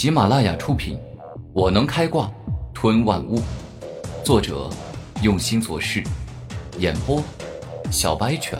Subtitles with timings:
[0.00, 0.96] 喜马拉雅出品，
[1.52, 2.32] 《我能开挂
[2.72, 3.36] 吞万物》，
[4.24, 4.70] 作者
[5.22, 6.02] 用心做事，
[6.78, 7.22] 演播
[7.92, 8.58] 小白犬，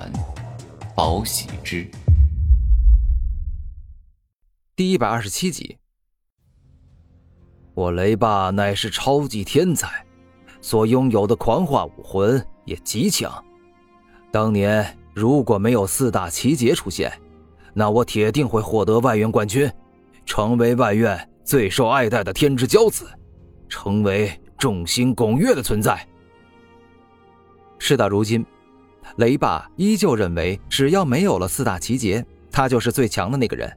[0.94, 1.90] 宝喜之，
[4.76, 5.78] 第一百二十七集。
[7.72, 10.04] 我雷霸乃是超级天才，
[10.60, 13.42] 所拥有的狂化武魂也极强。
[14.30, 17.10] 当年如果没有四大奇杰出现，
[17.72, 19.72] 那我铁定会获得外院冠军。
[20.26, 23.08] 成为外院最受爱戴的天之骄子，
[23.68, 26.06] 成为众星拱月的存在。
[27.76, 28.46] 事到如今，
[29.16, 33.68] 雷霸依旧认为，只要没有了四大奇杰，他就是最强的那个人。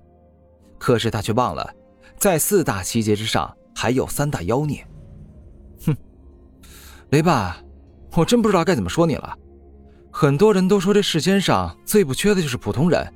[0.78, 1.68] 可是他却忘了，
[2.16, 4.86] 在四大奇杰之上还有三大妖孽。
[5.88, 5.98] 哼，
[7.10, 7.58] 雷霸，
[8.12, 9.36] 我真不知道该怎么说你了。
[10.12, 13.12] 很多人都说，这世间上最不缺的就是普通人。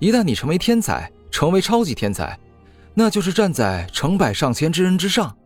[0.00, 2.36] 一旦你成为天才，成为超级天才，
[2.94, 5.36] 那就是站在成百上千之人之上。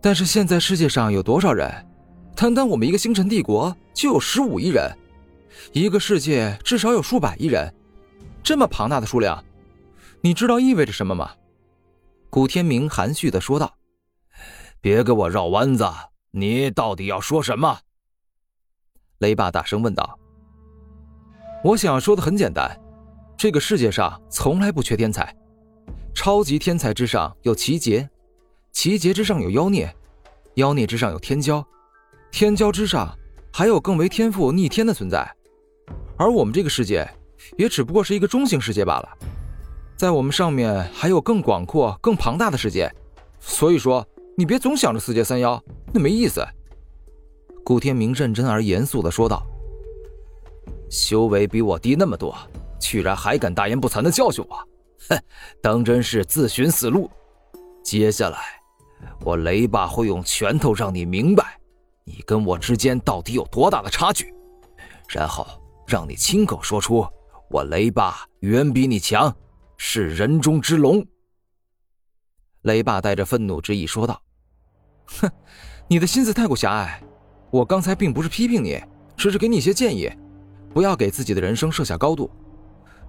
[0.00, 1.86] 但是现在世界上有多少人？
[2.34, 4.90] 单单我们一个星辰帝国就有十五亿人，
[5.72, 7.72] 一个世界至少有数百亿人，
[8.42, 9.44] 这么庞大的数量，
[10.22, 11.30] 你知道意味着什么吗？
[12.30, 13.74] 古天明含蓄的说道
[14.80, 15.86] ：“别给我绕弯子，
[16.32, 17.80] 你到底要说什么？”
[19.18, 20.18] 雷霸大声问道
[21.62, 22.76] ：“我想说的很简单。”
[23.36, 25.36] 这个世界上从来不缺天才，
[26.14, 28.08] 超级天才之上有奇杰，
[28.72, 29.92] 奇杰之上有妖孽，
[30.54, 31.64] 妖孽之上有天骄，
[32.30, 33.16] 天骄之上
[33.52, 35.28] 还有更为天赋逆天的存在。
[36.16, 37.08] 而我们这个世界，
[37.56, 39.08] 也只不过是一个中型世界罢了。
[39.96, 42.92] 在我们上面还有更广阔、更庞大的世界。
[43.40, 45.60] 所以说，你别总想着四杰三妖，
[45.92, 46.44] 那没意思。
[47.64, 49.44] 古天明认真而严肃的说道
[50.90, 52.36] ：“修为比我低那么多。”
[52.78, 54.68] 居然还敢大言不惭的教训我，
[55.08, 55.22] 哼，
[55.62, 57.10] 当真是自寻死路。
[57.82, 58.38] 接下来，
[59.24, 61.58] 我雷霸会用拳头让你明白，
[62.04, 64.32] 你跟我之间到底有多大的差距，
[65.08, 65.46] 然后
[65.86, 67.06] 让你亲口说出
[67.50, 69.34] 我雷霸远比你强，
[69.76, 71.04] 是人中之龙。
[72.62, 74.22] 雷霸带着愤怒之意说道
[75.20, 75.28] ：“哼，
[75.88, 77.02] 你的心思太过狭隘。
[77.50, 78.80] 我刚才并不是批评你，
[79.16, 80.10] 只是给你一些建议，
[80.72, 82.30] 不要给自己的人生设下高度。”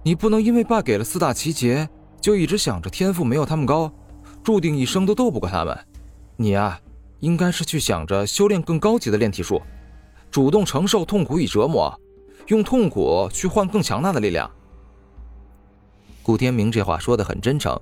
[0.06, 1.88] 你不能因为爸给了四大奇杰，
[2.20, 3.90] 就一直想着天赋没有他们高，
[4.42, 5.76] 注定一生都斗不过他们。
[6.36, 6.78] 你啊，
[7.20, 9.62] 应该是去想着修炼更高级的炼体术，
[10.30, 11.98] 主动承受痛苦与折磨，
[12.48, 14.50] 用痛苦去换更强大的力量。
[16.22, 17.74] 顾天明这话说的很真诚，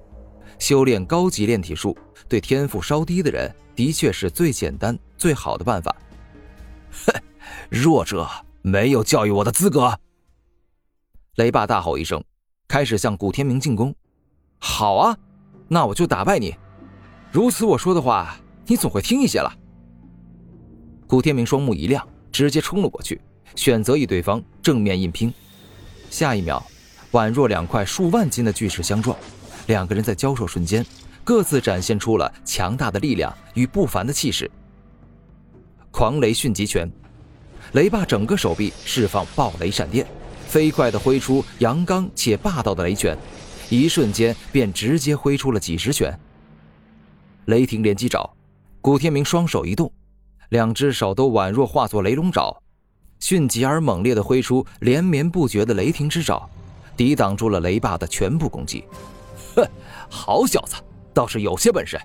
[0.61, 1.97] 修炼高级炼体术
[2.29, 5.93] 对天赋稍低的人的确是最简单最好的办法。
[7.05, 7.13] 哼，
[7.69, 8.29] 弱者
[8.63, 9.99] 没有教育我的资格。
[11.37, 12.23] 雷霸大吼一声，
[12.69, 13.95] 开始向古天明进攻。
[14.59, 15.17] 好啊，
[15.67, 16.55] 那我就打败你。
[17.31, 19.51] 如此我说的话，你总会听一些了。
[21.07, 23.19] 古天明双目一亮，直接冲了过去，
[23.55, 25.33] 选择与对方正面硬拼。
[26.11, 26.63] 下一秒，
[27.13, 29.17] 宛若两块数万斤的巨石相撞，
[29.69, 30.85] 两个人在交手瞬间，
[31.25, 34.51] 各自展现出了强大的力量与不凡的气势。
[35.91, 36.91] 狂雷迅疾拳，
[37.73, 40.07] 雷霸整个手臂释放暴雷闪电。
[40.53, 43.17] 飞快地挥出阳刚且霸道的雷拳，
[43.71, 46.15] 一瞬间便直接挥出了几十拳。
[47.47, 48.31] 雷霆连击爪，
[48.83, 49.91] 古天明双手一动，
[50.51, 52.55] 两只手都宛若化作雷龙爪，
[53.19, 56.47] 迅疾而猛烈地挥出连绵不绝的雷霆之爪，
[56.99, 58.85] 抵挡住了雷霸的全部攻击。
[59.57, 59.67] 哼，
[60.11, 60.77] 好小子，
[61.15, 61.99] 倒是有些本事。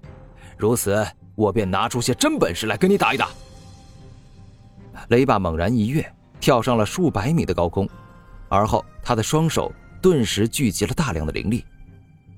[0.58, 1.06] 如此，
[1.36, 3.28] 我便拿出些真本事来跟你打一打。
[5.10, 6.10] 雷霸猛然一跃，
[6.40, 7.86] 跳上了数百米的高空。
[8.50, 9.72] 而后，他的双手
[10.02, 11.66] 顿时聚集了大量的灵力，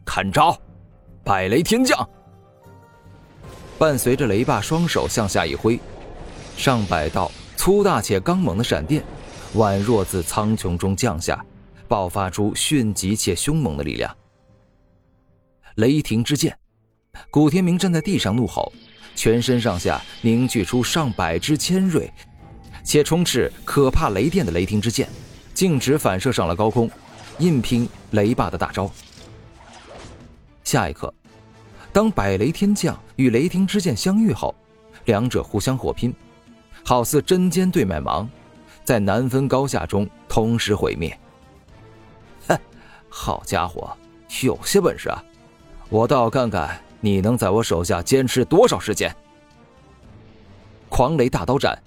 [0.05, 0.57] 看招！
[1.23, 2.09] 百雷天降。
[3.77, 5.79] 伴随着雷霸双手向下一挥，
[6.57, 9.03] 上百道粗大且刚猛的闪电，
[9.55, 11.45] 宛若自苍穹中降下，
[11.87, 14.13] 爆发出迅疾且凶猛的力量。
[15.75, 16.57] 雷霆之剑，
[17.29, 18.73] 古天明站在地上怒吼，
[19.15, 22.11] 全身上下凝聚出上百支尖锐
[22.83, 25.07] 且充斥可怕雷电的雷霆之剑。
[25.59, 26.89] 径直反射上了高空，
[27.39, 28.89] 硬拼雷霸的大招。
[30.63, 31.13] 下一刻，
[31.91, 34.55] 当百雷天降与雷霆之剑相遇后，
[35.03, 36.15] 两者互相火拼，
[36.85, 38.25] 好似针尖对麦芒，
[38.85, 41.19] 在难分高下中同时毁灭。
[42.47, 42.57] 哼，
[43.11, 43.93] 好家伙，
[44.41, 45.21] 有些本事啊！
[45.89, 49.13] 我倒要看看你能在我手下坚持多少时间。
[50.87, 51.77] 狂雷大刀斩，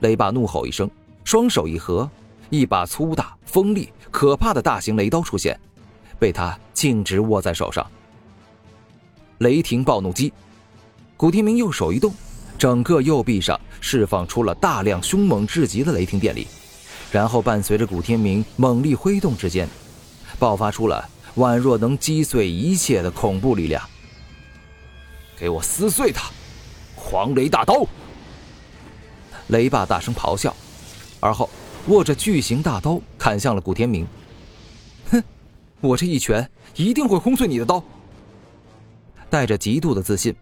[0.00, 0.90] 雷霸怒吼一声，
[1.22, 2.10] 双手一合。
[2.50, 5.58] 一把粗大、锋利、可怕的大型雷刀出现，
[6.18, 7.86] 被他径直握在手上。
[9.38, 10.32] 雷霆暴怒击。
[11.16, 12.14] 古天明右手一动，
[12.56, 16.46] 整个右臂上释放出了大量凶猛至极的雷霆电力，
[17.10, 19.68] 然后伴随着古天明猛力挥动之间，
[20.38, 23.82] 爆发出了宛若能击碎一切的恐怖力量。
[25.36, 26.30] 给我撕碎它！
[26.94, 27.86] 狂雷大刀！
[29.48, 30.54] 雷霸大声咆哮，
[31.20, 31.48] 而后
[31.88, 34.06] 握着巨型大刀砍向了古天明。
[35.10, 35.22] 哼，
[35.80, 37.82] 我这一拳一定会轰碎你的刀！
[39.30, 40.34] 带着极度的自信，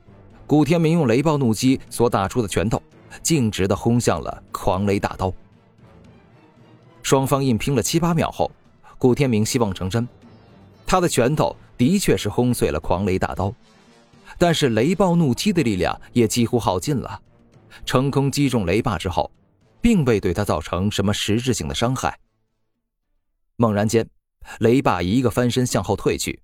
[0.46, 2.82] 古天明用雷暴怒击所打出的拳头，
[3.22, 5.32] 径直的轰向了狂雷大刀。
[7.02, 8.50] 双方硬拼了七八秒后，
[8.99, 10.06] 古天明希望成真，
[10.84, 13.54] 他的拳头的确是轰碎了狂雷大刀。
[14.37, 17.20] 但是雷暴怒击的力量也几乎耗尽了，
[17.84, 19.31] 成功击中雷霸之后，
[19.86, 22.18] 并未对他造成什么实质性的伤害。
[23.54, 24.04] 猛然间，
[24.58, 26.42] 雷霸一个翻身向后退去，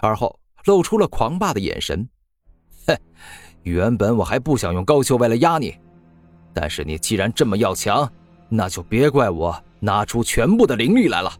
[0.00, 2.08] 而后露出了狂霸的眼神。
[2.86, 2.96] 哼，
[3.62, 5.78] 原本我还不想用高修为来压你，
[6.54, 8.10] 但是你既然这么要强，
[8.48, 11.30] 那就别怪我拿出全部的灵力来了。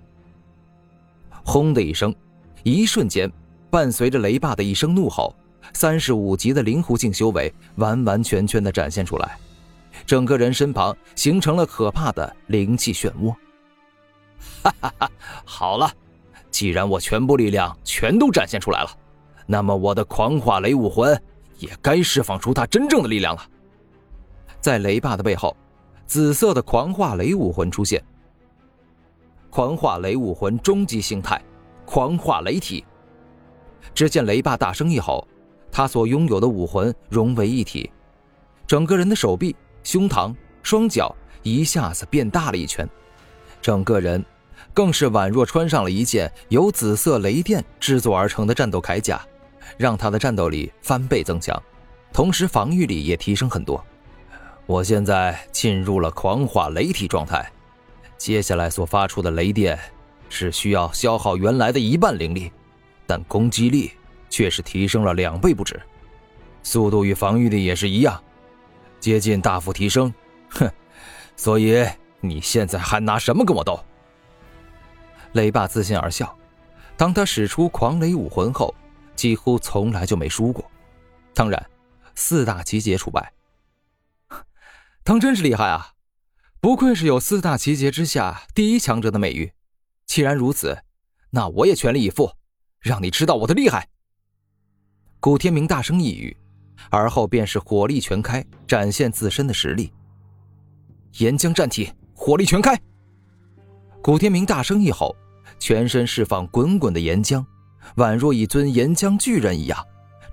[1.42, 2.14] 轰的一声，
[2.62, 3.32] 一瞬间，
[3.70, 5.34] 伴随着雷霸的一声怒吼。
[5.72, 9.38] 三十五级的灵狐境修为完完全全的展现出来，
[10.06, 13.35] 整个人身旁形成了可怕的灵气漩涡。
[14.62, 15.11] 哈哈哈！
[15.44, 15.90] 好了，
[16.50, 18.90] 既然我全部力量全都展现出来了，
[19.46, 21.20] 那么我的狂化雷武魂
[21.58, 23.43] 也该释放出它真正的力量了。
[24.61, 25.56] 在雷霸的背后，
[26.06, 28.02] 紫色的狂化雷武魂出现。
[29.50, 31.43] 狂化雷武魂终极形态，
[31.87, 32.85] 狂化雷体。
[33.94, 35.26] 只见雷霸大声一吼。
[35.70, 37.90] 他所拥有的武魂融为一体，
[38.67, 39.55] 整个人的手臂、
[39.88, 42.87] 胸膛、双脚一下子变大了一圈，
[43.62, 44.23] 整个人
[44.75, 49.19] 更是宛若穿上了一件由紫色雷电制作而成的战斗铠甲，
[49.79, 51.58] 让他的战斗力翻倍增强，
[52.12, 53.82] 同时防御力也提升很多。
[54.67, 57.50] 我现在进入了狂化雷体状态，
[58.19, 59.79] 接下来所发出的雷电
[60.29, 62.52] 是需要消耗原来的一半灵力，
[63.06, 63.93] 但攻击力。
[64.31, 65.81] 却是提升了两倍不止，
[66.62, 68.23] 速度与防御力也是一样，
[69.00, 70.12] 接近大幅提升。
[70.50, 70.70] 哼，
[71.36, 71.86] 所以
[72.20, 73.84] 你现在还拿什么跟我斗？
[75.32, 76.36] 雷霸自信而笑，
[76.96, 78.74] 当他使出狂雷武魂后，
[79.14, 80.70] 几乎从来就没输过，
[81.34, 81.70] 当然，
[82.14, 83.32] 四大奇杰除外。
[85.04, 85.92] 当真是厉害啊！
[86.60, 89.52] 不愧是有四大奇杰之下第一强者的美誉。
[90.06, 90.82] 既然如此，
[91.30, 92.32] 那我也全力以赴，
[92.80, 93.88] 让你知道我的厉害。
[95.20, 96.36] 古天明大声一语，
[96.90, 99.92] 而后便是火力全开，展现自身的实力。
[101.19, 102.78] 岩浆战体，火力全开！
[104.02, 105.14] 古天明大声一吼，
[105.58, 107.44] 全身释放滚滚的岩浆，
[107.96, 109.84] 宛若一尊岩浆巨人一样，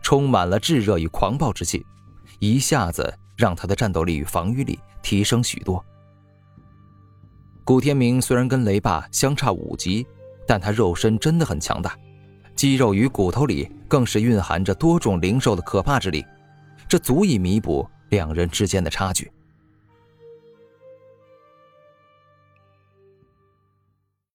[0.01, 1.86] 充满了炙热与狂暴之气，
[2.39, 5.83] 一下子让他的战斗力与防御力提升许多。
[7.63, 10.06] 古天明虽然跟雷霸相差五级，
[10.45, 11.97] 但他肉身真的很强大。
[12.56, 16.24] 肌肉与骨头里更是蕴含着多种灵兽的可怕之力，
[16.87, 19.31] 这足以弥补两人之间的差距。